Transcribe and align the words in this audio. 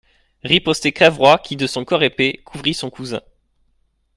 Ripostait 0.41 0.93
Cavrois, 0.93 1.37
qui, 1.37 1.55
de 1.55 1.67
son 1.67 1.85
corps 1.85 2.01
épais, 2.01 2.41
couvrit 2.43 2.73
son 2.73 2.89
cousin. 2.89 3.21